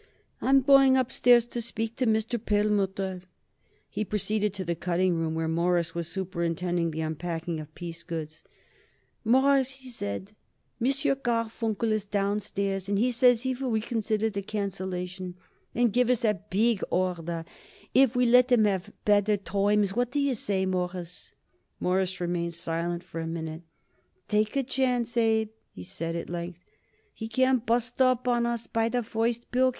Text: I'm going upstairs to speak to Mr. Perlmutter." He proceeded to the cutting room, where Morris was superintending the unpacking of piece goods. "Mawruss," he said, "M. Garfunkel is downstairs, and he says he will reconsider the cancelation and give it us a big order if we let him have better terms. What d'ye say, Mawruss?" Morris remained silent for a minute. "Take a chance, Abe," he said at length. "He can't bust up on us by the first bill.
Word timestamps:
I'm 0.41 0.61
going 0.63 0.97
upstairs 0.97 1.45
to 1.45 1.61
speak 1.61 1.95
to 1.97 2.07
Mr. 2.07 2.43
Perlmutter." 2.43 3.21
He 3.87 4.03
proceeded 4.03 4.51
to 4.55 4.65
the 4.65 4.73
cutting 4.73 5.13
room, 5.13 5.35
where 5.35 5.47
Morris 5.47 5.93
was 5.93 6.07
superintending 6.07 6.89
the 6.89 7.01
unpacking 7.01 7.59
of 7.59 7.75
piece 7.75 8.01
goods. 8.01 8.43
"Mawruss," 9.23 9.81
he 9.81 9.89
said, 9.89 10.31
"M. 10.81 10.87
Garfunkel 10.87 11.91
is 11.91 12.05
downstairs, 12.05 12.89
and 12.89 12.97
he 12.97 13.11
says 13.11 13.43
he 13.43 13.53
will 13.53 13.69
reconsider 13.69 14.31
the 14.31 14.41
cancelation 14.41 15.35
and 15.75 15.93
give 15.93 16.09
it 16.09 16.13
us 16.13 16.25
a 16.25 16.41
big 16.49 16.81
order 16.89 17.45
if 17.93 18.15
we 18.15 18.25
let 18.25 18.51
him 18.51 18.65
have 18.65 18.91
better 19.05 19.37
terms. 19.37 19.95
What 19.95 20.13
d'ye 20.13 20.33
say, 20.33 20.65
Mawruss?" 20.65 21.33
Morris 21.79 22.19
remained 22.19 22.55
silent 22.55 23.03
for 23.03 23.21
a 23.21 23.27
minute. 23.27 23.61
"Take 24.27 24.55
a 24.55 24.63
chance, 24.63 25.15
Abe," 25.15 25.49
he 25.69 25.83
said 25.83 26.15
at 26.15 26.27
length. 26.27 26.65
"He 27.13 27.27
can't 27.27 27.63
bust 27.67 28.01
up 28.01 28.27
on 28.27 28.47
us 28.47 28.65
by 28.65 28.89
the 28.89 29.03
first 29.03 29.51
bill. 29.51 29.69